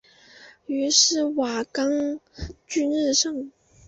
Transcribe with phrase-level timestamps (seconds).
[0.65, 1.85] 于是瓦岗
[2.65, 3.51] 军日盛。